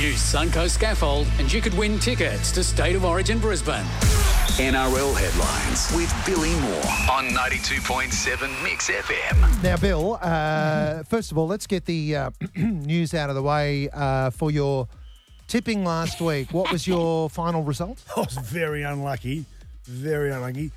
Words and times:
Use 0.00 0.20
Suncoast 0.20 0.70
Scaffold 0.70 1.26
and 1.38 1.52
you 1.52 1.60
could 1.60 1.74
win 1.74 1.98
tickets 2.00 2.50
to 2.52 2.64
State 2.64 2.96
of 2.96 3.04
Origin 3.04 3.38
Brisbane. 3.38 3.84
NRL 4.56 5.16
headlines 5.16 5.92
with 5.94 6.12
Billy 6.26 6.54
Moore 6.60 7.16
on 7.16 7.28
92.7 7.30 8.62
Mix 8.62 8.90
FM. 8.90 9.62
Now, 9.62 9.76
Bill, 9.76 10.18
uh, 10.20 11.04
first 11.04 11.30
of 11.30 11.38
all, 11.38 11.46
let's 11.46 11.66
get 11.66 11.84
the 11.84 12.16
uh, 12.16 12.30
news 12.56 13.14
out 13.14 13.30
of 13.30 13.36
the 13.36 13.42
way 13.42 13.88
uh, 13.92 14.30
for 14.30 14.50
your 14.50 14.88
tipping 15.46 15.84
last 15.84 16.20
week. 16.20 16.52
What 16.52 16.72
was 16.72 16.86
your 16.86 17.30
final 17.30 17.62
result? 17.62 18.02
I 18.16 18.20
was 18.20 18.34
very 18.34 18.82
unlucky. 18.82 19.44
Very 19.84 20.32
unlucky. 20.32 20.72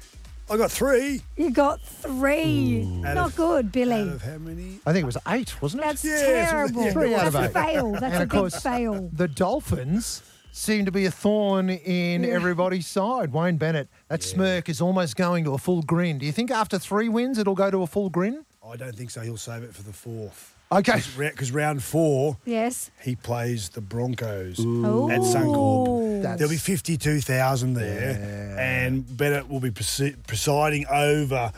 I 0.49 0.55
got 0.57 0.71
three 0.71 1.21
You 1.35 1.49
got 1.51 1.81
three. 1.81 2.83
Out 3.05 3.15
Not 3.15 3.27
of- 3.29 3.35
good, 3.35 3.71
Billy. 3.71 3.93
out 4.01 4.07
of 4.07 4.21
how 4.21 4.37
many? 4.37 4.79
I 4.85 4.93
think 4.93 5.03
it 5.03 5.05
was 5.05 5.17
eight, 5.27 5.61
wasn't 5.61 5.83
it? 5.83 5.85
That's 5.87 6.05
Yeah, 6.05 6.45
terrible. 6.49 6.85
yeah, 6.85 6.91
Three 6.93 7.15
out 7.15 7.27
of 7.27 7.33
That's 7.33 7.55
a 7.55 7.59
eight. 7.59 7.65
fail. 7.73 7.91
That's 7.91 8.03
And 8.03 8.13
a 8.31 8.39
of 8.39 8.51
big 8.53 8.61
fail. 8.61 9.09
the 9.11 9.27
Dolphins 9.27 10.21
seem 10.53 10.85
to 10.85 10.91
be 10.91 11.05
a 11.05 11.11
thorn 11.11 11.69
in 11.69 12.23
everybody's 12.25 12.87
side. 12.87 13.31
Wayne 13.33 13.57
Bennett, 13.57 13.89
that 14.07 14.23
smirk 14.23 14.69
is 14.69 14.79
almost 14.81 15.15
going 15.17 15.43
to 15.43 15.53
a 15.53 15.57
full 15.57 15.81
grin. 15.83 16.17
Do 16.17 16.25
you 16.25 16.31
think 16.31 16.49
after 16.49 16.79
three 16.79 17.09
wins 17.09 17.37
it'll 17.37 17.53
go 17.53 17.69
to 17.69 17.83
a 17.83 17.87
full 17.87 18.09
grin? 18.09 18.45
I 18.71 18.75
don't 18.75 18.95
think 18.95 19.09
so. 19.11 19.21
He'll 19.21 19.37
save 19.37 19.63
it 19.63 19.73
for 19.73 19.83
the 19.83 19.93
fourth. 19.93 20.53
Okay. 20.71 21.01
Because 21.17 21.51
round 21.51 21.81
four, 21.81 22.37
Yes. 22.45 22.91
he 23.01 23.15
plays 23.15 23.69
the 23.69 23.79
Broncos 23.79 24.59
Ooh. 24.59 25.09
at 25.09 25.21
Suncorp. 25.21 26.21
That's- 26.21 26.39
There'll 26.39 26.51
be 26.51 26.57
52,000 26.57 27.73
there, 27.73 28.55
and 28.59 29.05
Bennett 29.15 29.47
will 29.49 29.61
be 29.61 29.71
presiding 29.71 30.85
over 30.87 31.53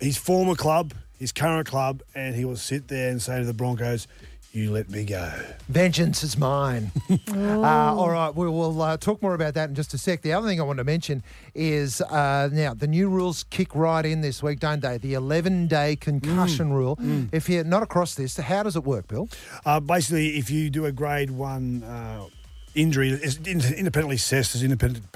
his 0.00 0.18
former 0.18 0.54
club, 0.54 0.92
his 1.18 1.32
current 1.32 1.66
club, 1.66 2.02
and 2.14 2.34
he 2.34 2.44
will 2.44 2.56
sit 2.56 2.88
there 2.88 3.08
and 3.10 3.22
say 3.22 3.38
to 3.38 3.44
the 3.46 3.54
Broncos, 3.54 4.06
You 4.52 4.70
let 4.70 4.90
me 4.90 5.06
go. 5.06 5.32
Vengeance 5.70 6.22
is 6.22 6.36
mine. 6.36 6.92
uh, 7.30 7.94
all 7.96 8.10
right, 8.10 8.34
we 8.34 8.46
will 8.46 8.82
uh, 8.82 8.98
talk 8.98 9.22
more 9.22 9.32
about 9.32 9.54
that 9.54 9.70
in 9.70 9.74
just 9.74 9.94
a 9.94 9.98
sec. 9.98 10.20
The 10.20 10.34
other 10.34 10.46
thing 10.46 10.60
I 10.60 10.64
want 10.64 10.76
to 10.76 10.84
mention 10.84 11.22
is 11.54 12.02
uh, 12.02 12.50
now 12.52 12.74
the 12.74 12.86
new 12.86 13.08
rules 13.08 13.44
kick 13.44 13.74
right 13.74 14.04
in 14.04 14.20
this 14.20 14.42
week, 14.42 14.60
don't 14.60 14.82
they? 14.82 14.98
The 14.98 15.14
11 15.14 15.68
day 15.68 15.96
concussion 15.96 16.70
rule. 16.70 16.98
If 17.32 17.48
you're 17.48 17.64
not 17.64 17.82
across 17.82 18.14
this, 18.14 18.36
how 18.36 18.62
does 18.62 18.76
it 18.76 18.84
work, 18.84 19.08
Bill? 19.08 19.26
Uh, 19.64 19.80
basically, 19.80 20.36
if 20.36 20.50
you 20.50 20.68
do 20.68 20.84
a 20.84 20.92
grade 20.92 21.30
one 21.30 21.82
uh, 21.84 22.26
injury, 22.74 23.10
is 23.10 23.36
independently 23.46 24.16
assessed 24.16 24.54
as 24.54 24.62
independent 24.62 25.06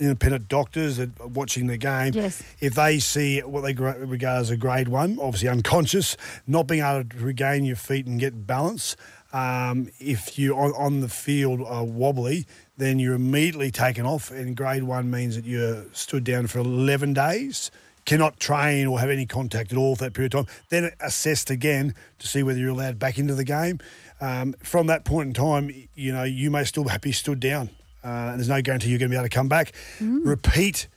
independent 0.00 0.48
doctors 0.48 0.96
that 0.96 1.18
are 1.20 1.26
watching 1.28 1.66
the 1.66 1.76
game. 1.76 2.12
Yes. 2.14 2.42
If 2.60 2.74
they 2.74 2.98
see 2.98 3.40
what 3.40 3.62
they 3.62 3.72
regard 3.72 4.40
as 4.40 4.50
a 4.50 4.56
grade 4.56 4.88
one, 4.88 5.18
obviously 5.20 5.48
unconscious, 5.48 6.16
not 6.46 6.66
being 6.66 6.82
able 6.82 7.04
to 7.04 7.18
regain 7.18 7.64
your 7.64 7.76
feet 7.76 8.06
and 8.06 8.20
get 8.20 8.46
balance, 8.46 8.96
um, 9.32 9.90
if 9.98 10.38
you're 10.38 10.58
on, 10.58 10.72
on 10.72 11.00
the 11.00 11.08
field 11.08 11.60
uh, 11.60 11.84
wobbly, 11.84 12.46
then 12.76 12.98
you're 12.98 13.14
immediately 13.14 13.70
taken 13.70 14.06
off. 14.06 14.30
And 14.30 14.56
grade 14.56 14.84
one 14.84 15.10
means 15.10 15.36
that 15.36 15.44
you're 15.44 15.84
stood 15.92 16.24
down 16.24 16.46
for 16.46 16.58
11 16.58 17.14
days 17.14 17.70
cannot 18.06 18.38
train 18.38 18.86
or 18.86 19.00
have 19.00 19.10
any 19.10 19.26
contact 19.26 19.72
at 19.72 19.78
all 19.78 19.96
for 19.96 20.04
that 20.04 20.14
period 20.14 20.32
of 20.34 20.46
time, 20.46 20.56
then 20.70 20.90
assessed 21.00 21.50
again 21.50 21.94
to 22.18 22.26
see 22.26 22.42
whether 22.42 22.58
you're 22.58 22.70
allowed 22.70 22.98
back 22.98 23.18
into 23.18 23.34
the 23.34 23.44
game. 23.44 23.78
Um, 24.20 24.54
from 24.62 24.86
that 24.86 25.04
point 25.04 25.28
in 25.28 25.34
time, 25.34 25.70
you 25.94 26.12
know, 26.12 26.24
you 26.24 26.50
may 26.50 26.64
still 26.64 26.86
be 27.00 27.12
stood 27.12 27.40
down. 27.40 27.70
Uh, 28.04 28.30
and 28.30 28.38
there's 28.38 28.48
no 28.48 28.62
guarantee 28.62 28.88
you're 28.88 28.98
going 28.98 29.10
to 29.10 29.14
be 29.14 29.18
able 29.18 29.28
to 29.28 29.34
come 29.34 29.48
back. 29.48 29.72
Repeat 30.24 30.88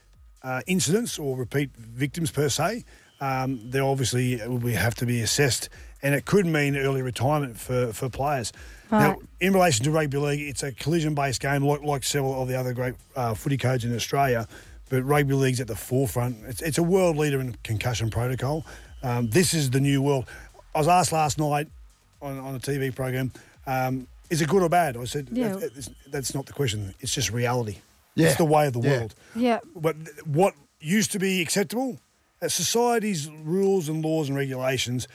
uh, 0.42 0.62
incidents 0.66 1.18
or 1.18 1.36
repeat 1.36 1.70
victims 1.76 2.30
per 2.30 2.48
se, 2.48 2.84
um, 3.20 3.70
they 3.70 3.80
obviously 3.80 4.40
will 4.46 4.60
have 4.72 4.94
to 4.94 5.06
be 5.06 5.20
assessed. 5.20 5.68
And 6.02 6.14
it 6.14 6.24
could 6.24 6.46
mean 6.46 6.76
early 6.76 7.02
retirement 7.02 7.58
for, 7.58 7.92
for 7.92 8.08
players. 8.08 8.52
Now, 8.90 9.18
in 9.40 9.52
relation 9.52 9.84
to 9.84 9.90
rugby 9.90 10.18
league, 10.18 10.40
it's 10.40 10.62
a 10.62 10.72
collision-based 10.72 11.40
game, 11.40 11.62
like, 11.62 11.82
like 11.82 12.02
several 12.02 12.42
of 12.42 12.48
the 12.48 12.58
other 12.58 12.72
great 12.72 12.94
uh, 13.14 13.34
footy 13.34 13.56
codes 13.56 13.84
in 13.84 13.94
Australia. 13.94 14.48
But 14.88 15.04
rugby 15.04 15.34
league's 15.34 15.60
at 15.60 15.68
the 15.68 15.76
forefront. 15.76 16.38
It's, 16.46 16.62
it's 16.62 16.78
a 16.78 16.82
world 16.82 17.16
leader 17.16 17.40
in 17.40 17.54
concussion 17.62 18.10
protocol. 18.10 18.64
Um, 19.02 19.28
this 19.28 19.54
is 19.54 19.70
the 19.70 19.80
new 19.80 20.02
world. 20.02 20.26
I 20.74 20.78
was 20.78 20.88
asked 20.88 21.12
last 21.12 21.38
night 21.38 21.68
on, 22.22 22.38
on 22.38 22.54
a 22.54 22.58
TV 22.60 22.94
program, 22.94 23.32
um, 23.66 24.06
is 24.30 24.40
it 24.40 24.48
good 24.48 24.62
or 24.62 24.68
bad? 24.68 24.96
I 24.96 25.04
said, 25.04 25.28
Yeah. 25.32 25.48
that's, 25.48 25.60
that's- 25.62 25.90
that's 26.10 26.34
not 26.34 26.46
the 26.46 26.52
question. 26.52 26.94
It's 27.00 27.14
just 27.14 27.30
reality. 27.32 27.78
Yeah. 28.14 28.28
It's 28.28 28.36
the 28.36 28.44
way 28.44 28.66
of 28.66 28.72
the 28.74 28.80
Yeah. 28.80 28.90
world. 28.98 29.14
Yeah. 29.34 29.58
But 29.76 29.96
what 30.26 30.54
used 30.80 31.12
to 31.12 31.18
be 31.18 31.40
acceptable, 31.42 31.98
uh, 32.42 32.48
society's 32.48 33.28
rules 33.30 33.88
and 33.88 34.04
laws 34.04 34.28
and 34.28 34.36
regulations 34.36 35.06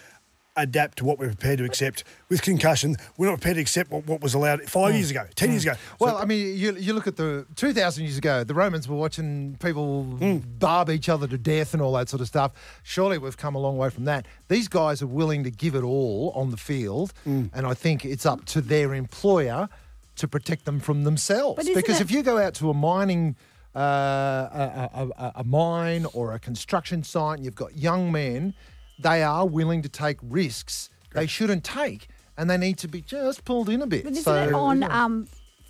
adapt 0.55 0.97
to 0.99 1.05
what 1.05 1.19
we're 1.19 1.27
prepared 1.27 1.59
to 1.59 1.65
accept. 1.65 2.03
With 2.29 2.41
concussion, 2.41 2.95
we're 3.17 3.27
not 3.27 3.39
prepared 3.39 3.55
to 3.55 3.61
accept 3.61 3.91
what, 3.91 4.05
what 4.07 4.21
was 4.21 4.33
allowed 4.33 4.63
five 4.63 4.91
hmm. 4.91 4.97
years 4.97 5.11
ago, 5.11 5.25
ten 5.35 5.51
years 5.51 5.63
hmm. 5.63 5.71
ago. 5.71 5.79
Well, 5.99 6.17
I 6.17 6.25
mean, 6.25 6.57
you, 6.57 6.75
you 6.75 6.93
look 6.93 7.07
at 7.07 7.17
the 7.17 7.45
2,000 7.55 8.03
years 8.03 8.17
ago, 8.17 8.43
the 8.43 8.53
Romans 8.53 8.87
were 8.87 8.95
watching 8.95 9.57
people 9.59 10.03
hmm. 10.03 10.37
barb 10.59 10.89
each 10.89 11.09
other 11.09 11.27
to 11.27 11.37
death 11.37 11.73
and 11.73 11.81
all 11.81 11.93
that 11.93 12.09
sort 12.09 12.21
of 12.21 12.27
stuff. 12.27 12.51
Surely 12.83 13.17
we've 13.17 13.37
come 13.37 13.55
a 13.55 13.59
long 13.59 13.77
way 13.77 13.89
from 13.89 14.05
that. 14.05 14.25
These 14.47 14.67
guys 14.67 15.01
are 15.01 15.07
willing 15.07 15.43
to 15.43 15.51
give 15.51 15.75
it 15.75 15.83
all 15.83 16.31
on 16.35 16.51
the 16.51 16.57
field, 16.57 17.13
and 17.25 17.51
I 17.65 17.73
think 17.73 18.05
it's 18.05 18.25
up 18.25 18.45
to 18.45 18.61
their 18.61 18.93
employer 18.93 19.69
to 20.17 20.27
protect 20.27 20.65
them 20.65 20.79
from 20.79 21.03
themselves. 21.03 21.67
Because 21.73 21.99
it- 21.99 22.03
if 22.03 22.11
you 22.11 22.23
go 22.23 22.37
out 22.37 22.53
to 22.55 22.69
a 22.69 22.73
mining, 22.73 23.35
uh, 23.75 23.79
a, 23.79 24.89
a, 24.93 25.07
a, 25.17 25.31
a 25.37 25.43
mine 25.43 26.05
or 26.13 26.33
a 26.33 26.39
construction 26.39 27.03
site, 27.03 27.37
and 27.37 27.45
you've 27.45 27.55
got 27.55 27.75
young 27.77 28.11
men, 28.11 28.53
they 28.99 29.23
are 29.23 29.45
willing 29.45 29.81
to 29.81 29.89
take 29.89 30.17
risks 30.21 30.89
they 31.13 31.27
shouldn't 31.27 31.63
take, 31.63 32.09
and 32.37 32.49
they 32.49 32.57
need 32.57 32.77
to 32.79 32.87
be 32.89 33.01
just 33.01 33.45
pulled 33.45 33.69
in 33.69 33.81
a 33.81 33.87
bit. 33.87 34.03
But 34.03 34.11
isn't 34.13 34.23
So, 34.25 34.35
it 34.49 34.53
on 34.53 34.81
yeah. 34.81 35.03
um 35.05 35.27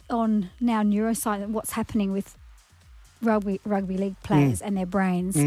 on 0.10 0.50
now 0.60 0.82
neuroscience 0.84 1.48
what's 1.50 1.72
happening 1.72 2.12
with 2.12 2.36
rugby 3.22 3.60
rugby 3.66 3.98
league 3.98 4.16
players 4.24 4.62
and 4.62 4.76
their 4.78 4.86
brains 4.86 5.38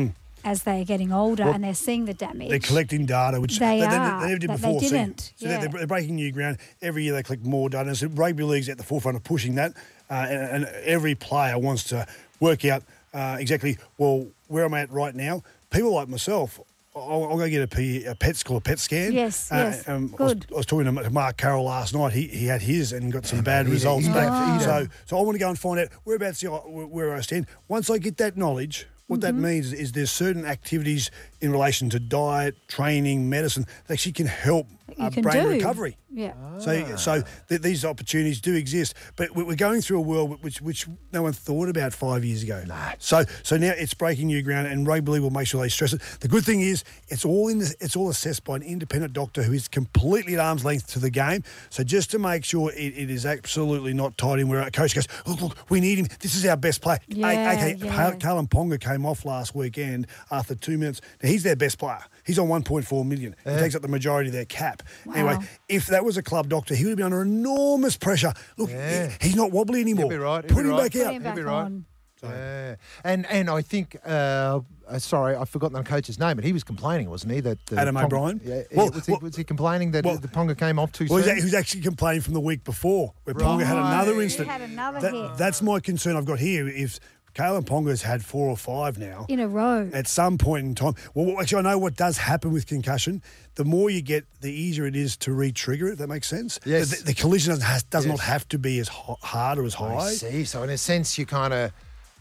as 0.44 0.62
they're 0.62 0.84
getting 0.84 1.12
older 1.12 1.42
and 1.42 1.64
they're 1.64 1.74
seeing 1.74 2.04
the 2.04 2.14
damage? 2.14 2.48
They're 2.50 2.58
collecting 2.60 3.06
data, 3.06 3.40
which 3.40 3.58
They 3.58 3.80
they, 3.80 3.86
are, 3.86 4.20
they 4.20 4.26
never 4.28 4.38
did 4.38 4.50
that 4.50 4.60
they 4.60 4.68
before. 4.68 4.80
so- 4.82 4.88
didn't, 4.90 5.32
So, 5.36 5.48
they're, 5.48 5.60
yeah. 5.62 5.66
they're 5.66 5.86
breaking 5.88 6.14
new 6.14 6.30
ground. 6.32 6.58
Every 6.80 7.02
year 7.04 7.12
they 7.14 7.22
collect 7.24 7.44
more 7.44 7.68
data. 7.68 7.94
So 7.96 8.06
rugby 8.08 8.44
league's 8.44 8.68
at 8.68 8.78
the 8.78 8.84
forefront 8.84 9.16
of 9.16 9.24
pushing 9.24 9.56
that. 9.56 9.72
Uh, 10.08 10.14
and, 10.30 10.64
and 10.64 10.74
every 10.84 11.14
player 11.16 11.58
wants 11.58 11.82
to 11.84 12.06
work 12.40 12.64
out 12.64 12.82
uh, 13.12 13.36
exactly, 13.40 13.78
well, 13.98 14.26
where 14.46 14.64
am 14.64 14.74
I 14.74 14.82
at 14.82 14.92
right 14.92 15.14
now? 15.14 15.42
People 15.70 15.92
like 15.94 16.08
myself, 16.08 16.60
I'll, 17.00 17.24
I'll 17.30 17.38
go 17.38 17.48
get 17.48 17.62
a, 17.62 17.68
P, 17.68 18.04
a 18.04 18.14
PET 18.14 18.36
score, 18.36 18.58
a 18.58 18.60
PET 18.60 18.78
scan. 18.78 19.12
Yes, 19.12 19.50
Uh, 19.52 19.56
yes, 19.56 19.88
I, 19.88 19.96
was, 19.96 20.10
good. 20.34 20.46
I 20.52 20.56
was 20.56 20.66
talking 20.66 20.94
to 20.94 21.10
Mark 21.10 21.36
Carroll 21.36 21.64
last 21.64 21.94
night. 21.94 22.12
He, 22.12 22.26
he 22.28 22.46
had 22.46 22.62
his 22.62 22.92
and 22.92 23.12
got 23.12 23.26
some 23.26 23.42
bad 23.42 23.68
results 23.68 24.06
he 24.06 24.12
back. 24.12 24.28
don't- 24.28 24.60
So, 24.60 24.86
so 25.06 25.18
I 25.18 25.22
want 25.22 25.34
to 25.36 25.38
go 25.40 25.48
and 25.48 25.58
find 25.58 25.80
out 25.80 25.88
whereabouts 26.04 26.40
the- 26.40 26.50
where 26.50 27.14
I 27.14 27.20
stand. 27.20 27.46
Once 27.68 27.88
I 27.90 27.98
get 27.98 28.16
that 28.18 28.36
knowledge, 28.36 28.86
what 29.06 29.20
that 29.22 29.34
means 29.34 29.72
is 29.72 29.92
there's 29.92 30.10
certain 30.10 30.44
activities 30.44 31.10
in 31.40 31.52
relation 31.52 31.88
to 31.90 32.00
diet, 32.00 32.56
training, 32.68 33.28
medicine 33.28 33.64
that 33.86 33.94
actually 33.94 34.12
can 34.12 34.26
help 34.26 34.66
you 34.96 35.04
uh, 35.04 35.10
can 35.10 35.22
brain 35.22 35.44
do. 35.44 35.50
recovery. 35.50 35.96
Yeah. 36.10 36.32
So, 36.58 36.96
so 36.96 37.22
th- 37.48 37.60
these 37.60 37.84
opportunities 37.84 38.40
do 38.40 38.54
exist, 38.54 38.94
but 39.16 39.36
we- 39.36 39.44
we're 39.44 39.54
going 39.54 39.82
through 39.82 39.98
a 39.98 40.02
world 40.02 40.42
which 40.42 40.60
which 40.62 40.86
no 41.12 41.22
one 41.22 41.34
thought 41.34 41.68
about 41.68 41.92
five 41.92 42.24
years 42.24 42.42
ago. 42.42 42.64
Nah. 42.66 42.92
So, 42.98 43.24
so 43.42 43.56
now 43.58 43.72
it's 43.76 43.92
breaking 43.94 44.26
new 44.28 44.42
ground, 44.42 44.66
and 44.66 44.86
rugby 44.86 45.12
league 45.12 45.22
will 45.22 45.30
make 45.30 45.46
sure 45.46 45.60
they 45.62 45.68
stress 45.68 45.92
it. 45.92 46.00
The 46.20 46.26
good 46.26 46.44
thing 46.44 46.62
is, 46.62 46.82
it's 47.08 47.24
all 47.26 47.48
in. 47.48 47.58
The, 47.58 47.74
it's 47.80 47.94
all 47.94 48.08
assessed 48.08 48.42
by 48.44 48.56
an 48.56 48.62
independent 48.62 49.12
doctor 49.12 49.42
who 49.42 49.52
is 49.52 49.68
completely 49.68 50.34
at 50.34 50.40
arm's 50.40 50.64
length 50.64 50.88
to 50.94 50.98
the 50.98 51.10
game. 51.10 51.44
So, 51.70 51.84
just 51.84 52.10
to 52.12 52.18
make 52.18 52.44
sure 52.44 52.72
it, 52.72 52.96
it 52.96 53.10
is 53.10 53.26
absolutely 53.26 53.92
not 53.92 54.16
tied 54.18 54.40
in, 54.40 54.48
where 54.48 54.60
a 54.62 54.70
coach 54.70 54.94
goes, 54.94 55.06
"Look, 55.26 55.42
look, 55.42 55.70
we 55.70 55.80
need 55.80 55.98
him. 55.98 56.06
This 56.20 56.34
is 56.34 56.44
our 56.46 56.56
best 56.56 56.80
player." 56.80 56.98
Yeah, 57.08 57.52
okay, 57.56 57.76
yeah. 57.78 58.12
Kalyn 58.14 58.48
Ponga 58.48 58.80
came 58.80 59.04
off 59.04 59.24
last 59.26 59.54
weekend 59.54 60.06
after 60.30 60.54
two 60.54 60.78
minutes. 60.78 61.02
Now 61.22 61.27
he's 61.28 61.42
their 61.42 61.56
best 61.56 61.78
player. 61.78 62.00
He's 62.24 62.38
on 62.38 62.48
1.4 62.48 63.06
million. 63.06 63.36
He 63.44 63.50
takes 63.56 63.74
up 63.74 63.82
the 63.82 63.88
majority 63.88 64.28
of 64.28 64.34
their 64.34 64.44
cap. 64.44 64.82
Anyway, 65.14 65.36
if 65.68 65.86
that 65.86 66.04
was 66.04 66.16
a 66.16 66.22
club 66.22 66.48
doctor, 66.48 66.74
he 66.74 66.84
would 66.86 66.96
be 66.96 67.02
under 67.02 67.22
enormous 67.22 67.96
pressure. 67.96 68.32
Look, 68.56 68.70
Yeah. 68.70 69.08
he- 69.20 69.28
he's 69.28 69.36
not 69.36 69.50
wobbly 69.52 69.80
anymore. 69.80 70.08
be 70.08 70.16
right, 70.16 70.44
he'll 70.44 70.54
Put 70.54 70.62
be 70.62 70.68
him 70.68 70.74
right. 70.76 70.82
back 70.84 70.92
Put 70.92 71.00
out. 71.02 71.14
him 71.14 71.22
He'll 71.22 71.32
be 71.34 71.40
back 71.42 71.46
right. 71.46 71.54
on. 71.64 71.84
Yeah. 72.20 72.74
And 73.04 73.26
and 73.26 73.48
I 73.48 73.62
think 73.62 73.96
uh, 74.04 74.58
uh, 74.88 74.98
sorry, 74.98 75.36
I've 75.36 75.48
forgotten 75.48 75.76
the 75.76 75.84
coach's 75.84 76.18
name, 76.18 76.34
but 76.34 76.44
he 76.44 76.52
was 76.52 76.64
complaining, 76.64 77.08
wasn't 77.08 77.32
he? 77.32 77.40
That 77.40 77.58
Adam 77.76 77.96
O'Brien? 77.96 78.40
Yeah, 78.44 78.62
Well, 78.74 78.90
was, 78.90 79.06
he, 79.06 79.12
well- 79.12 79.20
was 79.22 79.36
he 79.36 79.44
complaining 79.44 79.92
that 79.92 80.04
well- 80.04 80.16
the 80.18 80.26
Ponga 80.26 80.58
came 80.58 80.80
off 80.80 80.90
too 80.90 81.06
Well, 81.08 81.22
soon? 81.22 81.36
he 81.36 81.44
was 81.44 81.54
actually 81.54 81.82
complaining 81.82 82.22
from 82.22 82.34
the 82.34 82.40
week 82.40 82.64
before, 82.64 83.12
where 83.22 83.34
Ponga 83.36 83.64
had 83.64 83.76
Right. 83.76 83.92
another 83.94 84.14
He 84.16 84.22
incident. 84.24 84.48
had 84.50 84.62
another 84.62 85.00
That- 85.00 85.12
hit. 85.14 85.36
That's 85.38 85.62
my 85.62 85.78
concern 85.78 86.16
I've 86.16 86.24
got 86.24 86.40
here. 86.40 86.66
If 86.66 86.98
Kalyn 87.38 87.64
Ponga's 87.64 88.02
had 88.02 88.24
four 88.24 88.48
or 88.48 88.56
five 88.56 88.98
now, 88.98 89.24
In 89.28 89.38
a 89.38 89.46
row. 89.46 89.88
at 89.94 90.08
some 90.08 90.38
point 90.38 90.66
in 90.66 90.74
time. 90.74 90.94
Well, 91.14 91.40
actually, 91.40 91.60
I 91.60 91.70
know 91.70 91.78
what 91.78 91.94
does 91.94 92.18
happen 92.18 92.52
with 92.52 92.66
concussion. 92.66 93.22
The 93.54 93.64
more 93.64 93.90
you 93.90 94.02
get, 94.02 94.24
the 94.40 94.52
easier 94.52 94.86
it 94.86 94.96
is 94.96 95.16
to 95.18 95.32
re-trigger 95.32 95.86
it. 95.86 95.92
If 95.92 95.98
that 95.98 96.08
makes 96.08 96.26
sense. 96.28 96.58
Yes. 96.64 96.98
The, 96.98 97.04
the 97.04 97.14
collision 97.14 97.50
doesn't 97.52 97.64
has, 97.64 97.84
does 97.84 98.06
not 98.06 98.18
have 98.18 98.48
to 98.48 98.58
be 98.58 98.80
as 98.80 98.88
ho- 98.88 99.18
hard 99.22 99.58
or 99.58 99.64
as 99.64 99.74
high. 99.74 99.94
I 99.94 100.00
high. 100.00 100.10
see. 100.14 100.44
So 100.44 100.64
in 100.64 100.70
a 100.70 100.76
sense, 100.78 101.16
you 101.16 101.26
kind 101.26 101.54
of 101.54 101.70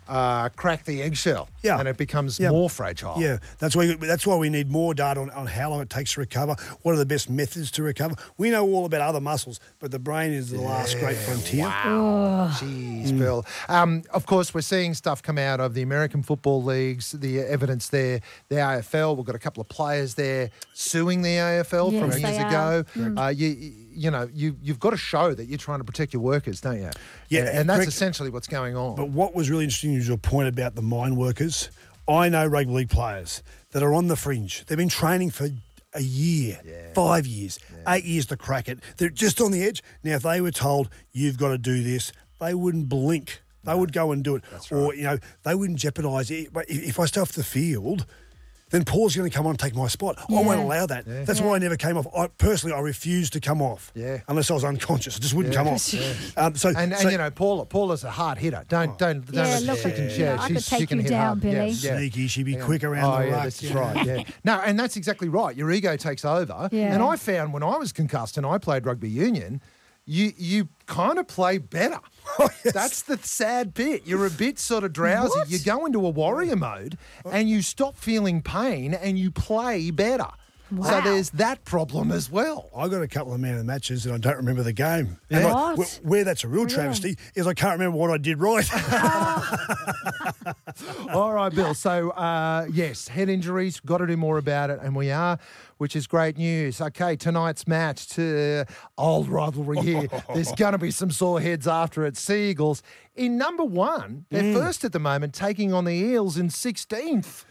uh, 0.07 0.49
crack 0.49 0.85
the 0.85 1.01
eggshell, 1.01 1.49
Yeah. 1.63 1.79
and 1.79 1.87
it 1.87 1.97
becomes 1.97 2.39
Yeah. 2.39 2.49
more 2.49 2.69
fragile. 2.69 3.15
Yeah, 3.17 3.37
that's 3.59 3.75
why 3.75 3.95
that's 3.95 4.25
why 4.25 4.35
we 4.35 4.49
need 4.49 4.69
more 4.71 4.93
data 4.93 5.19
on, 5.19 5.29
on 5.31 5.47
how 5.47 5.69
long 5.69 5.81
it 5.81 5.89
takes 5.89 6.13
to 6.13 6.19
recover. 6.21 6.55
What 6.81 6.93
are 6.93 6.97
the 6.97 7.05
best 7.05 7.29
methods 7.29 7.71
to 7.71 7.83
recover? 7.83 8.15
We 8.37 8.49
know 8.49 8.65
all 8.65 8.85
about 8.85 9.01
other 9.01 9.21
muscles, 9.21 9.59
but 9.79 9.91
the 9.91 9.99
brain 9.99 10.31
is 10.31 10.49
the 10.51 10.61
last 10.61 10.97
great 10.99 11.17
frontier. 11.17 11.65
Wow, 11.65 12.49
Jeez, 12.53 13.17
Bill. 13.17 13.45
Um, 13.69 14.03
of 14.13 14.25
course, 14.25 14.53
we're 14.53 14.61
seeing 14.61 14.93
stuff 14.93 15.21
come 15.21 15.37
out 15.37 15.59
of 15.59 15.73
the 15.73 15.81
American 15.81 16.23
football 16.23 16.63
leagues, 16.63 17.11
the 17.11 17.39
evidence 17.39 17.89
there, 17.89 18.21
the 18.49 18.55
AFL. 18.55 19.15
We've 19.15 19.25
got 19.25 19.35
a 19.35 19.39
couple 19.39 19.61
of 19.61 19.69
players 19.69 20.15
there 20.15 20.49
suing 20.73 21.21
the 21.21 21.37
AFL 21.37 21.91
Yes, 21.91 22.01
from 22.01 22.11
years 22.21 22.37
are. 22.39 22.47
ago. 22.79 23.21
Uh, 23.21 23.27
you, 23.29 23.47
you 23.91 24.11
know, 24.11 24.29
you, 24.33 24.55
you've 24.61 24.79
got 24.79 24.91
to 24.91 24.97
show 24.97 25.33
that 25.33 25.45
you're 25.45 25.57
trying 25.57 25.79
to 25.79 25.83
protect 25.83 26.13
your 26.13 26.21
workers, 26.21 26.61
don't 26.61 26.77
you? 26.79 26.89
Yeah, 27.29 27.41
And, 27.41 27.49
and 27.49 27.69
that's 27.69 27.77
correct. 27.79 27.89
essentially 27.91 28.29
what's 28.29 28.47
going 28.47 28.75
on. 28.77 28.95
But 28.95 29.09
what 29.09 29.35
was 29.35 29.49
really 29.49 29.63
interesting 29.65 29.93
is 29.97 30.07
your 30.07 30.17
point 30.17 30.47
about 30.47 30.75
the 30.75 30.81
mine 30.81 31.15
workers. 31.15 31.69
I 32.07 32.29
know 32.29 32.45
rugby 32.45 32.71
league 32.71 32.89
players 32.89 33.43
that 33.71 33.83
are 33.83 33.93
on 33.93 34.07
the 34.07 34.15
fringe. 34.15 34.65
They've 34.65 34.77
been 34.77 34.89
training 34.89 35.31
for 35.31 35.49
a 35.93 36.01
year, 36.01 36.59
five 36.93 37.25
years, 37.27 37.59
eight 37.87 38.05
years 38.05 38.25
to 38.27 38.37
crack 38.37 38.69
it. 38.69 38.79
They're 38.97 39.09
just 39.09 39.41
on 39.41 39.51
the 39.51 39.63
edge. 39.63 39.81
Now, 40.03 40.15
if 40.15 40.23
they 40.23 40.39
were 40.41 40.51
told, 40.51 40.89
you've 41.11 41.37
got 41.37 41.49
to 41.49 41.57
do 41.57 41.83
this, 41.83 42.11
they 42.39 42.53
wouldn't 42.53 42.87
blink. 42.87 43.41
They 43.63 43.73
would 43.73 43.91
go 43.91 44.11
and 44.11 44.23
do 44.23 44.35
it. 44.35 44.43
Or, 44.71 44.95
you 44.95 45.03
know, 45.03 45.17
they 45.43 45.55
wouldn't 45.55 45.79
jeopardise 45.79 46.31
it. 46.31 46.53
But 46.53 46.69
if 46.69 46.83
if 46.89 46.99
I 46.99 47.05
stay 47.05 47.19
off 47.19 47.33
the 47.33 47.43
field, 47.43 48.05
then 48.69 48.83
Paul's 48.83 49.15
going 49.15 49.29
to 49.29 49.35
come 49.35 49.45
on 49.45 49.51
and 49.51 49.59
take 49.59 49.75
my 49.75 49.87
spot. 49.87 50.17
I 50.29 50.33
won't 50.41 50.59
allow 50.59 50.85
that. 50.87 51.05
That's 51.05 51.39
Yeah. 51.39 51.45
why 51.45 51.55
I 51.55 51.59
never 51.59 51.77
came 51.77 51.97
off. 51.97 52.05
I 52.15 52.27
personally, 52.27 52.75
I 52.75 52.79
refused 52.79 53.33
to 53.33 53.39
come 53.39 53.61
off. 53.61 53.91
Yeah. 53.95 54.19
Unless 54.27 54.51
I 54.51 54.55
was 54.55 54.63
unconscious, 54.65 55.15
I 55.15 55.19
just 55.19 55.33
wouldn't 55.33 55.53
Yeah. 55.53 55.63
come 55.63 55.73
off. 55.73 55.93
Um, 56.37 56.55
so, 56.55 56.69
and, 56.75 56.93
and 56.93 57.11
you 57.11 57.17
know, 57.17 57.31
Paula, 57.31 57.65
Paula's 57.65 58.03
a 58.03 58.11
hard 58.11 58.37
hitter. 58.37 58.63
Don't, 58.67 58.97
don't, 58.97 59.25
don't. 59.25 59.33
Yeah, 59.35 59.43
let- 59.53 59.63
look 59.63 59.77
she 59.79 59.91
can- 59.91 60.09
yeah, 60.19 60.33
I 60.39 60.47
could 60.47 60.57
she's- 60.57 60.63
she 60.69 60.75
take 60.77 60.89
can 60.89 61.01
you 61.01 61.07
down, 61.07 61.39
hard. 61.39 61.43
Yeah, 61.43 61.51
Billy. 61.51 61.69
yeah. 61.71 61.97
Sneaky, 61.97 62.27
she'd 62.27 62.43
be 62.43 62.51
Yeah. 62.53 62.65
quick 62.65 62.83
around 62.83 63.05
oh, 63.13 63.17
the 63.19 63.27
yeah, 63.29 63.33
ruck. 63.35 63.43
this 63.45 63.63
is 63.63 63.71
right. 63.73 64.05
Yeah. 64.05 64.23
No, 64.43 64.59
and 64.59 64.79
that's 64.79 64.97
exactly 64.97 65.29
right. 65.29 65.55
Your 65.55 65.71
ego 65.71 65.95
takes 65.95 66.25
over. 66.25 66.69
Yeah. 66.71 66.93
And 66.93 67.01
I 67.01 67.15
found 67.15 67.53
when 67.53 67.63
I 67.63 67.77
was 67.77 67.91
concussed 67.91 68.37
and 68.37 68.45
I 68.45 68.57
played 68.57 68.85
rugby 68.85 69.09
union, 69.09 69.61
you 70.07 70.31
you 70.37 70.69
kind 70.87 71.19
of 71.19 71.27
play 71.27 71.59
better. 71.59 71.99
Oh, 72.39 72.49
That's 72.65 73.03
the 73.03 73.17
sad 73.19 73.73
bit. 73.73 74.05
You're 74.05 74.25
a 74.25 74.29
bit 74.29 74.59
sort 74.59 74.83
of 74.83 74.91
drowsy. 74.91 75.39
What? 75.39 75.49
You 75.49 75.59
go 75.59 75.85
into 75.85 76.05
a 76.05 76.09
warrior 76.09 76.57
mode 76.57 76.97
oh. 77.25 77.31
and 77.31 77.49
you 77.49 77.61
stop 77.61 77.95
feeling 77.95 78.41
pain 78.41 78.93
and 78.93 79.17
you 79.17 79.31
play 79.31 79.91
better. 79.91 80.27
So 80.69 81.01
there's 81.01 81.29
that 81.31 81.63
problem 81.65 82.11
as 82.11 82.29
well. 82.29 82.69
I 82.75 82.87
got 82.89 83.01
a 83.01 83.07
couple 83.07 83.33
of 83.33 83.39
man 83.39 83.53
of 83.53 83.59
the 83.59 83.63
matches 83.63 84.05
and 84.05 84.13
I 84.13 84.17
don't 84.17 84.35
remember 84.37 84.63
the 84.63 84.73
game. 84.73 85.17
Yeah. 85.29 85.37
And 85.39 85.47
I- 85.47 85.51
What? 85.51 85.77
where, 85.77 85.87
where 86.03 86.23
that's 86.25 86.43
a 86.43 86.47
real 86.47 86.63
Really? 86.63 86.75
travesty 86.75 87.17
is 87.35 87.47
I 87.47 87.53
can't 87.53 87.79
remember 87.79 87.97
what 87.97 88.11
I 88.11 88.17
did 88.17 88.39
right. 88.39 88.67
All 91.13 91.33
right, 91.33 91.53
Bill. 91.53 91.73
So, 91.73 92.09
uh, 92.11 92.67
yes, 92.71 93.07
head 93.07 93.29
injuries, 93.29 93.79
got 93.79 93.97
to 93.99 94.07
do 94.07 94.17
more 94.17 94.37
about 94.37 94.69
it, 94.69 94.79
and 94.81 94.95
we 94.95 95.11
are, 95.11 95.37
which 95.77 95.95
is 95.95 96.07
great 96.07 96.37
news. 96.37 96.81
Okay, 96.81 97.15
tonight's 97.15 97.67
match 97.67 98.07
to 98.09 98.65
old 98.97 99.29
rivalry 99.29 99.79
here. 99.81 100.07
There's 100.33 100.51
going 100.53 100.73
to 100.73 100.77
be 100.77 100.91
some 100.91 101.11
sore 101.11 101.41
heads 101.41 101.67
after 101.67 102.05
it. 102.05 102.17
Sea 102.17 102.49
Eagles 102.49 102.83
in 103.15 103.37
number 103.37 103.63
one, 103.63 104.25
they're 104.29 104.43
Mm. 104.43 104.53
first 104.53 104.83
at 104.85 104.91
the 104.91 104.99
moment, 104.99 105.33
taking 105.33 105.73
on 105.73 105.85
the 105.85 105.93
Eels 105.93 106.37
in 106.37 106.49
16th. 106.49 107.45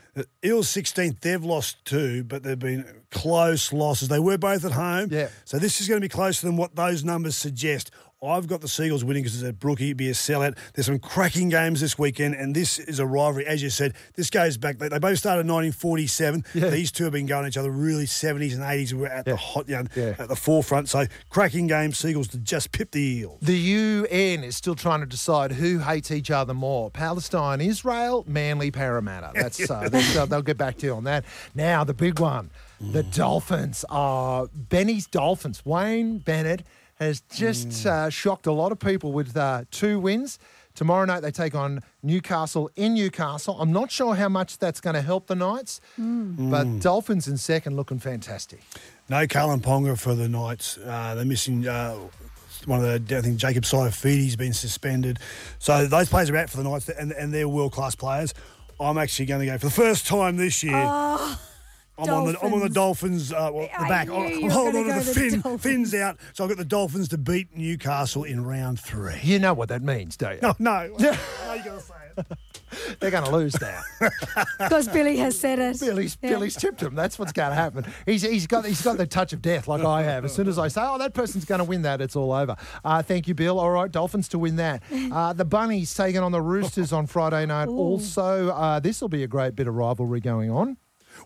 Eels 0.44 0.68
16th, 0.68 1.20
they've 1.20 1.44
lost 1.44 1.84
two, 1.84 2.24
but 2.24 2.42
they've 2.42 2.58
been 2.58 2.86
close 3.10 3.72
losses. 3.72 4.08
They 4.08 4.18
were 4.18 4.38
both 4.38 4.64
at 4.64 4.72
home. 4.72 5.08
Yeah. 5.10 5.28
So 5.44 5.58
this 5.58 5.80
is 5.80 5.88
going 5.88 6.00
to 6.00 6.04
be 6.04 6.08
closer 6.08 6.46
than 6.46 6.56
what 6.56 6.74
those 6.74 7.04
numbers 7.04 7.36
suggest. 7.36 7.90
I've 8.22 8.46
got 8.46 8.62
the 8.62 8.68
Sea 8.68 8.86
Eagles 8.86 9.04
winning 9.04 9.22
because 9.24 9.34
it's 9.42 9.46
at 9.48 9.58
Brookie, 9.58 9.92
be 9.92 10.08
a 10.08 10.12
sellout. 10.12 10.56
There's 10.74 10.86
some 10.86 10.98
cracking 10.98 11.50
games 11.50 11.82
this 11.82 11.98
weekend, 11.98 12.34
and 12.34 12.54
this 12.54 12.78
is 12.78 12.98
a 12.98 13.04
rivalry. 13.06 13.46
As 13.46 13.62
you 13.62 13.68
said, 13.68 13.92
this 14.14 14.30
goes 14.30 14.56
back. 14.56 14.78
They, 14.78 14.88
they 14.88 14.98
both 14.98 15.18
started 15.18 15.42
in 15.42 15.48
1947. 15.52 16.44
Yeah. 16.54 16.70
These 16.70 16.92
two 16.92 17.04
have 17.04 17.12
been 17.12 17.26
going 17.26 17.44
at 17.44 17.48
each 17.48 17.58
other 17.58 17.70
really 17.70 18.06
70s 18.06 18.54
and 18.54 18.62
80s. 18.62 18.94
We're 18.94 19.08
at 19.08 19.26
the 19.26 19.36
hot, 19.36 19.68
you 19.68 19.76
know, 19.76 19.84
Yeah. 19.94 20.14
at 20.18 20.28
the 20.28 20.36
forefront. 20.36 20.88
So 20.88 21.04
cracking 21.28 21.66
game, 21.66 21.92
Sea 21.92 22.10
Eagles 22.10 22.28
to 22.28 22.38
just 22.38 22.72
pip 22.72 22.90
the 22.92 23.00
Eels. 23.02 23.38
The 23.42 23.56
UN 23.56 24.44
is 24.44 24.56
still 24.56 24.74
trying 24.74 25.00
to 25.00 25.06
decide 25.06 25.52
who 25.52 25.80
hates 25.80 26.10
each 26.10 26.30
other 26.30 26.54
more: 26.54 26.90
Palestine, 26.90 27.60
Israel, 27.60 28.24
Manly, 28.26 28.70
Parramatta. 28.70 29.32
That's, 29.34 29.70
uh, 29.70 29.88
that's 29.90 30.16
uh, 30.16 30.24
they'll 30.24 30.40
get 30.42 30.56
back 30.56 30.78
to 30.78 30.86
you 30.86 30.94
on 30.94 31.04
that. 31.04 31.24
Now 31.54 31.84
the 31.84 31.92
big 31.94 32.18
one: 32.18 32.50
the 32.80 33.02
Dolphins 33.02 33.84
are 33.90 34.48
Benny's 34.54 35.06
Dolphins. 35.06 35.64
Wayne 35.66 36.18
Bennett 36.18 36.62
has 36.96 37.20
just 37.32 37.86
uh, 37.86 38.10
shocked 38.10 38.46
a 38.46 38.52
lot 38.52 38.72
of 38.72 38.78
people 38.78 39.12
with 39.12 39.36
uh, 39.36 39.64
two 39.70 39.98
wins. 40.00 40.38
Tomorrow 40.74 41.06
night 41.06 41.20
they 41.20 41.30
take 41.30 41.54
on 41.54 41.80
Newcastle 42.02 42.70
in 42.76 42.92
Newcastle. 42.94 43.56
I'm 43.58 43.72
not 43.72 43.90
sure 43.90 44.14
how 44.14 44.28
much 44.28 44.58
that's 44.58 44.78
going 44.80 44.92
to 44.94 45.00
help 45.00 45.26
the 45.26 45.34
Knights, 45.34 45.80
but 45.96 46.80
Dolphins 46.80 47.26
in 47.28 47.38
second 47.38 47.76
looking 47.76 47.98
fantastic. 47.98 48.60
No 49.08 49.26
Kalyn 49.26 49.60
Ponga 49.62 49.98
for 49.98 50.14
the 50.14 50.28
Knights. 50.28 50.76
Uh, 50.78 51.14
they're 51.14 51.24
missing 51.24 51.66
uh, 51.66 51.96
one 52.66 52.84
of 52.84 53.06
the, 53.06 53.16
I 53.16 53.22
think 53.22 53.38
Jacob 53.38 53.64
Saifiti's 53.64 54.36
been 54.36 54.52
suspended. 54.52 55.18
So 55.58 55.86
those 55.86 56.10
players 56.10 56.28
are 56.28 56.36
out 56.36 56.50
for 56.50 56.58
the 56.58 56.64
Knights, 56.64 56.90
and, 56.90 57.12
and 57.12 57.32
they're 57.32 57.48
world 57.48 57.72
class 57.72 57.94
players. 57.94 58.34
I'm 58.78 58.98
actually 58.98 59.26
going 59.26 59.40
to 59.40 59.46
go 59.46 59.56
for 59.56 59.66
the 59.66 59.72
first 59.72 60.06
time 60.06 60.36
this 60.36 60.62
year. 60.62 60.74
I'm 61.98 62.10
on 62.10 62.32
the 62.32 62.38
I'm 62.42 62.52
on 62.52 62.60
the 62.60 62.68
Dolphins. 62.68 63.32
Uh, 63.32 63.50
well, 63.52 63.68
the 63.78 63.84
back. 63.86 64.08
knew 64.08 64.14
I'm 64.14 64.50
holding 64.50 64.90
on 64.90 64.98
to 64.98 65.04
the 65.04 65.12
the 65.12 65.20
fin. 65.20 65.40
Dolphins. 65.40 65.62
Fins 65.62 65.94
out. 65.94 66.18
So 66.34 66.44
I've 66.44 66.50
got 66.50 66.58
the 66.58 66.64
Dolphins 66.64 67.08
to 67.08 67.18
beat 67.18 67.56
Newcastle 67.56 68.24
in 68.24 68.44
round 68.44 68.80
three. 68.80 69.18
You 69.22 69.38
know 69.38 69.54
what 69.54 69.68
that 69.70 69.82
means, 69.82 70.16
don't 70.16 70.34
you? 70.34 70.40
No, 70.42 70.54
no. 70.58 70.70
I 71.48 71.54
you 71.56 71.64
got 71.64 71.78
to 71.78 71.80
say 71.80 71.94
it. 72.18 72.26
They're 73.00 73.10
going 73.10 73.24
to 73.24 73.30
lose 73.30 73.58
now. 73.60 73.80
Because 74.58 74.88
Billy 74.88 75.16
has 75.18 75.38
said 75.38 75.58
it. 75.58 75.78
Billy's 75.80 76.16
Yeah. 76.20 76.30
Billy's 76.30 76.56
tipped 76.56 76.82
him. 76.82 76.94
That's 76.94 77.18
what's 77.18 77.32
going 77.32 77.50
to 77.50 77.54
happen. 77.54 77.84
He's, 78.04 78.22
he's 78.22 78.46
got 78.46 78.64
he's 78.66 78.82
got 78.82 78.96
the 78.98 79.06
touch 79.06 79.32
of 79.32 79.40
death 79.40 79.68
like 79.68 79.82
I 79.84 80.02
have. 80.02 80.24
As 80.24 80.34
soon 80.34 80.48
as 80.48 80.58
I 80.58 80.68
say, 80.68 80.80
"Oh, 80.82 80.98
that 80.98 81.14
person's 81.14 81.44
going 81.44 81.58
to 81.60 81.64
win 81.64 81.82
that," 81.82 82.00
it's 82.00 82.16
all 82.16 82.32
over. 82.32 82.56
Uh, 82.84 83.02
thank 83.02 83.28
you, 83.28 83.34
Bill. 83.34 83.58
All 83.60 83.70
right, 83.70 83.90
Dolphins 83.90 84.28
to 84.28 84.38
win 84.38 84.56
that. 84.56 84.82
Uh, 84.92 85.32
the 85.32 85.44
Bunnies 85.44 85.94
taking 85.94 86.20
on 86.22 86.32
the 86.32 86.40
Roosters 86.42 86.92
on 86.92 87.06
Friday 87.06 87.46
night. 87.46 87.68
Also, 87.68 88.48
uh, 88.50 88.80
this 88.80 89.00
will 89.00 89.08
be 89.08 89.22
a 89.22 89.28
great 89.28 89.54
bit 89.54 89.68
of 89.68 89.74
rivalry 89.74 90.20
going 90.20 90.50
on. 90.50 90.76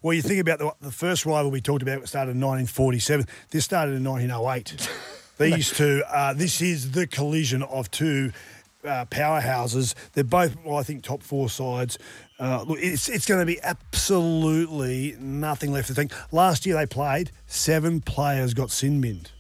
Well, 0.03 0.15
you 0.15 0.23
think 0.23 0.41
about 0.41 0.59
the, 0.59 0.75
the 0.81 0.93
first 0.93 1.27
rival 1.27 1.51
we 1.51 1.61
talked 1.61 1.83
about 1.83 2.09
started 2.09 2.33
in 2.33 2.41
1947. 2.41 3.27
This 3.51 3.65
started 3.65 3.97
in 3.97 4.05
1908. 4.05 4.89
These 5.39 5.71
two, 5.71 6.03
uh, 6.07 6.35
this 6.35 6.61
is 6.61 6.91
the 6.91 7.07
collision 7.07 7.63
of 7.63 7.91
two 7.91 8.33
uh, 8.85 9.07
powerhouses. 9.07 9.95
They're 10.13 10.25
both, 10.25 10.57
well, 10.65 10.77
I 10.77 10.83
think, 10.83 11.03
top 11.03 11.23
four 11.23 11.49
sides. 11.49 11.99
Uh, 12.39 12.63
look, 12.67 12.79
it's 12.81 13.09
it's 13.09 13.27
going 13.27 13.41
to 13.41 13.47
be 13.47 13.61
absolutely 13.63 15.17
nothing 15.19 15.73
left 15.73 15.89
to 15.89 15.95
think. 15.95 16.13
Last 16.33 16.67
year 16.67 16.77
they 16.77 16.87
played, 16.87 17.33
seven 17.47 18.01
players 18.01 18.55
got 18.55 18.71
sin 18.71 19.01
binned. 19.01 19.31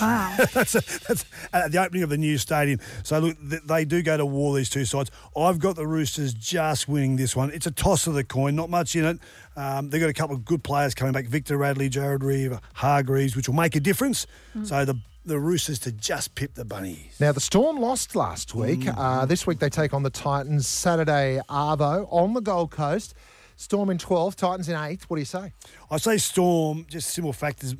Wow. 0.00 0.36
that's, 0.52 0.72
that's 0.72 1.24
at 1.52 1.72
the 1.72 1.82
opening 1.82 2.02
of 2.02 2.10
the 2.10 2.18
new 2.18 2.38
stadium. 2.38 2.80
So 3.02 3.18
look, 3.18 3.36
they 3.40 3.84
do 3.84 4.02
go 4.02 4.16
to 4.16 4.26
war. 4.26 4.56
These 4.56 4.70
two 4.70 4.84
sides. 4.84 5.10
I've 5.36 5.58
got 5.58 5.76
the 5.76 5.86
Roosters 5.86 6.34
just 6.34 6.88
winning 6.88 7.16
this 7.16 7.34
one. 7.36 7.50
It's 7.52 7.66
a 7.66 7.70
toss 7.70 8.06
of 8.06 8.14
the 8.14 8.24
coin, 8.24 8.56
not 8.56 8.70
much 8.70 8.96
in 8.96 9.04
it. 9.04 9.18
Um, 9.56 9.90
they've 9.90 10.00
got 10.00 10.10
a 10.10 10.14
couple 10.14 10.36
of 10.36 10.44
good 10.44 10.62
players 10.62 10.94
coming 10.94 11.12
back: 11.12 11.26
Victor 11.26 11.56
Radley, 11.56 11.88
Jared 11.88 12.22
Reeve, 12.24 12.58
Hargreaves, 12.74 13.36
which 13.36 13.48
will 13.48 13.56
make 13.56 13.76
a 13.76 13.80
difference. 13.80 14.26
So 14.64 14.84
the 14.84 14.98
the 15.24 15.38
Roosters 15.38 15.78
to 15.80 15.92
just 15.92 16.34
pip 16.34 16.54
the 16.54 16.64
bunnies. 16.64 17.16
Now, 17.20 17.32
the 17.32 17.40
Storm 17.40 17.80
lost 17.80 18.16
last 18.16 18.54
week. 18.54 18.86
Uh, 18.88 19.26
this 19.26 19.46
week 19.46 19.58
they 19.58 19.68
take 19.68 19.92
on 19.92 20.02
the 20.02 20.10
Titans 20.10 20.66
Saturday 20.66 21.40
Arvo 21.48 22.08
on 22.10 22.32
the 22.32 22.40
Gold 22.40 22.70
Coast. 22.70 23.14
Storm 23.58 23.90
in 23.90 23.98
12th, 23.98 24.36
Titans 24.36 24.68
in 24.68 24.76
8th. 24.76 25.02
What 25.08 25.16
do 25.16 25.20
you 25.20 25.26
say? 25.26 25.52
I 25.90 25.96
say 25.96 26.16
Storm, 26.16 26.86
just 26.88 27.10
simple 27.10 27.32
factors. 27.32 27.74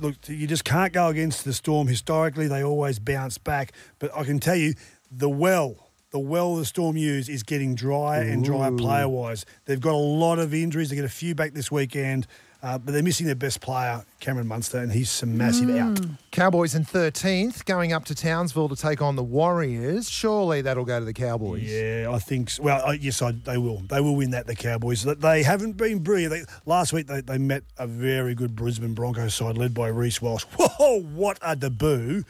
look, 0.00 0.16
you 0.28 0.48
just 0.48 0.64
can't 0.64 0.92
go 0.92 1.06
against 1.06 1.44
the 1.44 1.52
Storm. 1.52 1.86
Historically, 1.86 2.48
they 2.48 2.64
always 2.64 2.98
bounce 2.98 3.38
back. 3.38 3.72
But 4.00 4.10
I 4.14 4.24
can 4.24 4.40
tell 4.40 4.56
you, 4.56 4.74
the 5.08 5.28
well, 5.28 5.92
the 6.10 6.18
well 6.18 6.56
the 6.56 6.64
Storm 6.64 6.96
use 6.96 7.28
is 7.28 7.44
getting 7.44 7.76
drier 7.76 8.22
and 8.22 8.44
drier 8.44 8.72
player 8.72 9.08
wise. 9.08 9.46
They've 9.66 9.80
got 9.80 9.94
a 9.94 9.96
lot 9.96 10.40
of 10.40 10.52
injuries. 10.52 10.90
They 10.90 10.96
get 10.96 11.04
a 11.04 11.08
few 11.08 11.36
back 11.36 11.54
this 11.54 11.70
weekend, 11.70 12.26
uh, 12.62 12.76
but 12.78 12.92
they're 12.92 13.02
missing 13.02 13.26
their 13.26 13.34
best 13.34 13.60
player, 13.60 14.04
Cameron 14.20 14.46
Munster, 14.46 14.78
and 14.78 14.92
he's 14.92 15.10
some 15.10 15.36
massive 15.38 15.70
out. 15.70 15.98
Cowboys 16.30 16.74
in 16.74 16.84
13th, 16.84 17.64
going 17.64 17.92
up 17.92 18.04
to 18.06 18.14
Townsville 18.14 18.68
to 18.68 18.76
take 18.76 19.00
on 19.00 19.16
the 19.16 19.22
Warriors. 19.22 20.10
Surely 20.10 20.60
that'll 20.60 20.84
go 20.84 20.98
to 20.98 21.04
the 21.04 21.12
Cowboys. 21.14 21.62
Yeah, 21.62 22.10
I 22.12 22.18
think. 22.18 22.50
So. 22.50 22.62
Well, 22.62 22.82
uh, 22.86 22.92
yes, 22.92 23.22
I, 23.22 23.32
they 23.32 23.56
will. 23.58 23.78
They 23.88 24.00
will 24.00 24.14
win 24.16 24.30
that. 24.32 24.46
The 24.46 24.54
Cowboys. 24.56 25.02
They- 25.04 25.14
They 25.14 25.42
haven't 25.42 25.76
been 25.76 26.00
brilliant. 26.00 26.32
They, 26.32 26.42
last 26.66 26.92
week 26.92 27.06
they, 27.06 27.20
they 27.22 27.38
met 27.38 27.62
a 27.78 27.86
very 27.86 28.34
good 28.34 28.54
Brisbane 28.56 28.94
Broncos 28.94 29.34
side 29.34 29.56
led 29.56 29.72
by 29.74 29.88
Reece 29.88 30.20
Walsh. 30.20 30.44
Whoa, 30.56 31.00
what 31.00 31.38
a 31.42 31.56
debut! 31.56 32.24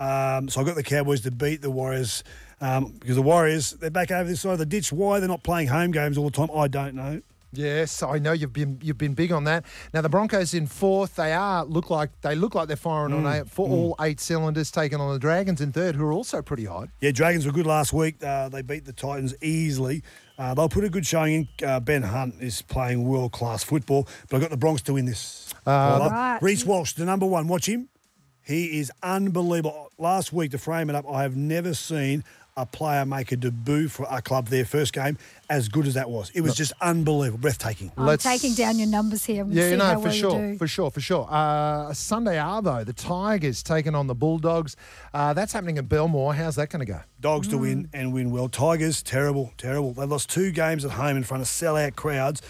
Um, 0.00 0.48
so 0.48 0.60
I 0.60 0.64
got 0.64 0.74
the 0.74 0.82
Cowboys 0.82 1.20
to 1.22 1.30
beat 1.30 1.62
the 1.62 1.70
Warriors 1.70 2.24
um, 2.60 2.94
because 2.98 3.14
the 3.16 3.22
Warriors 3.22 3.70
they're 3.72 3.90
back 3.90 4.10
over 4.10 4.28
this 4.28 4.40
side 4.40 4.54
of 4.54 4.58
the 4.58 4.66
ditch. 4.66 4.92
Why 4.92 5.20
they're 5.20 5.28
not 5.28 5.42
playing 5.42 5.68
home 5.68 5.90
games 5.92 6.18
all 6.18 6.28
the 6.30 6.36
time, 6.36 6.48
I 6.56 6.68
don't 6.68 6.94
know. 6.94 7.22
Yes, 7.56 8.02
I 8.02 8.18
know 8.18 8.32
you've 8.32 8.52
been 8.52 8.78
you've 8.82 8.98
been 8.98 9.14
big 9.14 9.32
on 9.32 9.44
that. 9.44 9.64
Now 9.92 10.00
the 10.00 10.08
Broncos 10.08 10.54
in 10.54 10.66
fourth, 10.66 11.16
they 11.16 11.32
are 11.32 11.64
look 11.64 11.90
like 11.90 12.10
they 12.22 12.34
look 12.34 12.54
like 12.54 12.68
they're 12.68 12.76
firing 12.76 13.12
on 13.12 13.26
eight, 13.26 13.48
for 13.48 13.68
all 13.68 13.96
eight 14.00 14.20
cylinders, 14.20 14.70
taking 14.70 15.00
on 15.00 15.12
the 15.12 15.18
Dragons 15.18 15.60
in 15.60 15.72
third, 15.72 15.94
who 15.94 16.04
are 16.04 16.12
also 16.12 16.42
pretty 16.42 16.64
hot. 16.64 16.88
Yeah, 17.00 17.10
Dragons 17.12 17.46
were 17.46 17.52
good 17.52 17.66
last 17.66 17.92
week. 17.92 18.22
Uh, 18.22 18.48
they 18.48 18.62
beat 18.62 18.84
the 18.84 18.92
Titans 18.92 19.34
easily. 19.42 20.02
Uh, 20.36 20.52
they'll 20.54 20.68
put 20.68 20.82
a 20.84 20.90
good 20.90 21.06
showing 21.06 21.48
in. 21.60 21.66
Uh, 21.68 21.78
ben 21.80 22.02
Hunt 22.02 22.34
is 22.40 22.60
playing 22.62 23.04
world 23.04 23.32
class 23.32 23.62
football, 23.62 24.08
but 24.28 24.36
I've 24.36 24.42
got 24.42 24.50
the 24.50 24.56
Bronx 24.56 24.82
to 24.82 24.94
win 24.94 25.04
this. 25.06 25.54
Uh, 25.66 26.08
Right. 26.10 26.38
Reece 26.42 26.64
Walsh, 26.64 26.94
the 26.94 27.04
number 27.04 27.24
one. 27.26 27.46
Watch 27.46 27.66
him. 27.66 27.88
He 28.42 28.78
is 28.78 28.92
unbelievable. 29.02 29.90
Last 29.96 30.32
week, 30.32 30.50
to 30.50 30.58
frame 30.58 30.90
it 30.90 30.96
up, 30.96 31.08
I 31.08 31.22
have 31.22 31.36
never 31.36 31.72
seen 31.72 32.24
a 32.56 32.64
player 32.64 33.04
make 33.04 33.32
a 33.32 33.36
debut 33.36 33.88
for 33.88 34.06
a 34.08 34.22
club 34.22 34.46
their 34.46 34.64
first 34.64 34.92
game 34.92 35.18
as 35.50 35.68
good 35.68 35.86
as 35.88 35.94
that 35.94 36.08
was. 36.08 36.30
It 36.34 36.40
was 36.42 36.54
just 36.54 36.72
unbelievable, 36.80 37.40
breathtaking. 37.40 37.90
I'm 37.96 38.06
Let's- 38.06 38.22
taking 38.22 38.54
down 38.54 38.78
your 38.78 38.86
numbers 38.86 39.24
here. 39.24 39.42
I'm 39.42 39.50
Yeah, 39.50 39.64
see 39.64 39.70
you 39.72 39.76
know, 39.76 39.84
how 39.84 39.94
for 39.96 40.00
well 40.04 40.12
sure, 40.12 40.40
you 40.46 40.52
do. 40.52 40.58
for 40.58 40.68
sure, 40.68 40.90
for 40.90 41.00
sure. 41.00 41.26
Uh, 41.28 41.92
Sunday 41.92 42.36
Arvo, 42.36 42.84
the 42.86 42.92
Tigers 42.92 43.62
taking 43.62 43.96
on 43.96 44.06
the 44.06 44.14
Bulldogs. 44.14 44.76
Uh, 45.12 45.32
that's 45.32 45.52
happening 45.52 45.78
at 45.78 45.88
Belmore. 45.88 46.34
How's 46.34 46.54
that 46.54 46.70
going 46.70 46.86
to 46.86 46.90
go? 46.92 47.00
Dogs 47.20 47.48
to 47.48 47.58
win 47.58 47.88
and 47.92 48.12
win 48.12 48.30
well. 48.30 48.48
Tigers, 48.48 49.02
terrible, 49.02 49.52
terrible. 49.58 49.92
They 49.92 50.06
lost 50.06 50.30
two 50.30 50.52
games 50.52 50.84
at 50.84 50.92
home 50.92 51.16
in 51.16 51.24
front 51.24 51.42
of 51.42 51.48
sellout 51.48 51.96
crowds, 51.96 52.40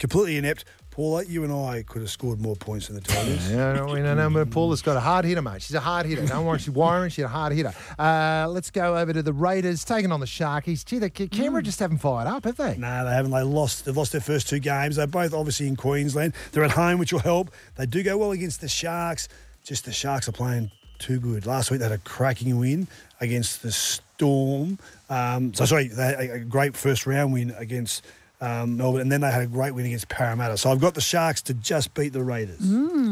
completely 0.00 0.36
inept. 0.36 0.64
Paula, 0.94 1.24
you 1.24 1.42
and 1.42 1.52
I 1.52 1.82
could 1.82 2.02
have 2.02 2.10
scored 2.10 2.40
more 2.40 2.54
points 2.54 2.86
than 2.86 2.94
the 2.94 3.02
Tigers. 3.02 3.50
Yeah, 3.50 3.72
no, 3.72 3.86
we 3.86 4.00
know, 4.00 4.30
but 4.30 4.48
Paula's 4.52 4.80
got 4.80 4.96
a 4.96 5.00
hard 5.00 5.24
hitter, 5.24 5.42
mate. 5.42 5.60
She's 5.60 5.74
a 5.74 5.80
hard 5.80 6.06
hitter. 6.06 6.24
Don't 6.24 6.46
worry, 6.46 6.60
she's 6.60 6.70
wiring. 6.74 7.10
She's 7.10 7.24
a 7.24 7.28
hard 7.28 7.52
hitter. 7.52 7.74
Uh, 7.98 8.46
let's 8.48 8.70
go 8.70 8.96
over 8.96 9.12
to 9.12 9.20
the 9.20 9.32
Raiders 9.32 9.84
taking 9.84 10.12
on 10.12 10.20
the 10.20 10.26
Sharkies. 10.26 10.84
Gee, 10.84 11.00
the 11.00 11.10
Canberra 11.10 11.64
just 11.64 11.80
haven't 11.80 11.98
fired 11.98 12.28
up, 12.28 12.44
have 12.44 12.56
they? 12.58 12.76
No, 12.76 13.04
they 13.04 13.10
haven't. 13.10 13.32
They 13.32 13.42
lost. 13.42 13.86
They've 13.86 13.96
lost 13.96 14.12
their 14.12 14.20
first 14.20 14.48
two 14.48 14.60
games. 14.60 14.94
They're 14.94 15.08
both 15.08 15.34
obviously 15.34 15.66
in 15.66 15.74
Queensland. 15.74 16.32
They're 16.52 16.62
at 16.62 16.70
home, 16.70 17.00
which 17.00 17.12
will 17.12 17.18
help. 17.18 17.50
They 17.74 17.86
do 17.86 18.04
go 18.04 18.16
well 18.16 18.30
against 18.30 18.60
the 18.60 18.68
Sharks. 18.68 19.28
Just 19.64 19.86
the 19.86 19.92
Sharks 19.92 20.28
are 20.28 20.32
playing 20.32 20.70
too 21.00 21.18
good. 21.18 21.44
Last 21.44 21.72
week 21.72 21.80
they 21.80 21.86
had 21.88 21.92
a 21.92 21.98
cracking 21.98 22.56
win 22.60 22.86
against 23.20 23.62
the 23.62 23.72
Storm. 23.72 24.78
Um, 25.10 25.52
so 25.54 25.64
sorry, 25.64 25.88
they 25.88 26.30
a 26.30 26.38
great 26.38 26.76
first 26.76 27.04
round 27.04 27.32
win 27.32 27.50
against. 27.58 28.04
Um, 28.44 28.76
Melbourne, 28.76 29.00
and 29.00 29.10
then 29.10 29.22
they 29.22 29.30
had 29.30 29.42
a 29.42 29.46
great 29.46 29.74
win 29.74 29.86
against 29.86 30.10
Parramatta. 30.10 30.58
So 30.58 30.70
I've 30.70 30.80
got 30.80 30.92
the 30.94 31.00
Sharks 31.00 31.40
to 31.42 31.54
just 31.54 31.94
beat 31.94 32.12
the 32.12 32.22
Raiders. 32.22 32.58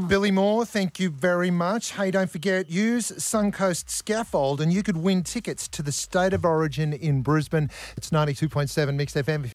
Billy 0.07 0.31
Moore, 0.31 0.67
thank 0.67 1.01
you 1.01 1.09
very 1.09 1.51
much. 1.51 1.93
Hey, 1.93 2.11
don't 2.11 2.31
forget, 2.31 2.71
use 2.71 3.11
Suncoast 3.13 3.89
Scaffold 3.89 4.61
and 4.61 4.71
you 4.71 4.83
could 4.83 4.99
win 4.99 5.23
tickets 5.23 5.69
to 5.69 5.83
the 5.83 5.91
State 5.93 6.35
of 6.35 6.45
Origin 6.45 6.93
in 6.93 7.23
Brisbane. 7.23 7.71
It's 7.97 8.11
92.7 8.11 8.95
Mix 8.95 9.15
FM. 9.15 9.47